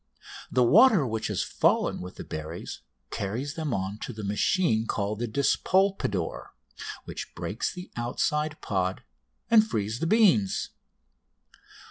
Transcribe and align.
The 0.51 0.63
water 0.63 1.05
which 1.05 1.27
has 1.27 1.43
fallen 1.43 2.01
with 2.01 2.15
the 2.15 2.23
berries 2.23 2.81
carries 3.11 3.53
them 3.53 3.71
on 3.71 3.99
to 3.99 4.11
the 4.11 4.23
machine 4.23 4.87
called 4.87 5.19
the 5.19 5.27
despolpador, 5.27 6.55
which 7.05 7.35
breaks 7.35 7.71
the 7.71 7.91
outside 7.95 8.59
pod 8.61 9.03
and 9.51 9.63
frees 9.63 9.99
the 9.99 10.07
beans. 10.07 10.71